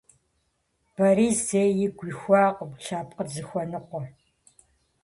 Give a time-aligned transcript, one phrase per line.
[0.95, 4.05] Борис зэи игу ихуакъым лъэпкъыр зыхуэныкъуэр.